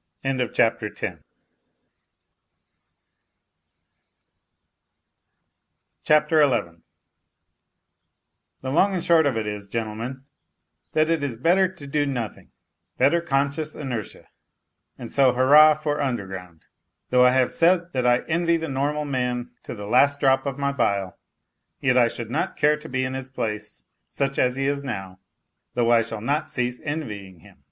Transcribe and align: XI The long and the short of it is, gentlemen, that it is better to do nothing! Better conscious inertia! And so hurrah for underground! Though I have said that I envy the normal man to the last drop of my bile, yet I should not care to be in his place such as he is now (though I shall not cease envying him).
XI 0.26 0.32
The 0.32 1.20
long 8.62 8.92
and 8.92 8.94
the 8.94 9.00
short 9.00 9.24
of 9.24 9.38
it 9.38 9.46
is, 9.46 9.68
gentlemen, 9.68 10.24
that 10.92 11.08
it 11.08 11.22
is 11.22 11.38
better 11.38 11.66
to 11.66 11.86
do 11.86 12.04
nothing! 12.04 12.50
Better 12.98 13.22
conscious 13.22 13.74
inertia! 13.74 14.28
And 14.98 15.10
so 15.10 15.32
hurrah 15.32 15.72
for 15.72 15.98
underground! 15.98 16.66
Though 17.08 17.24
I 17.24 17.30
have 17.30 17.50
said 17.50 17.94
that 17.94 18.06
I 18.06 18.18
envy 18.26 18.58
the 18.58 18.68
normal 18.68 19.06
man 19.06 19.50
to 19.62 19.74
the 19.74 19.86
last 19.86 20.20
drop 20.20 20.44
of 20.44 20.58
my 20.58 20.72
bile, 20.72 21.18
yet 21.80 21.96
I 21.96 22.08
should 22.08 22.30
not 22.30 22.58
care 22.58 22.76
to 22.76 22.88
be 22.90 23.04
in 23.06 23.14
his 23.14 23.30
place 23.30 23.82
such 24.04 24.38
as 24.38 24.56
he 24.56 24.66
is 24.66 24.84
now 24.84 25.20
(though 25.72 25.90
I 25.90 26.02
shall 26.02 26.20
not 26.20 26.50
cease 26.50 26.82
envying 26.84 27.38
him). 27.40 27.64